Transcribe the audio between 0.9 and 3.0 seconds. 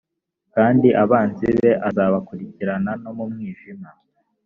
abanzi be azabakurikirana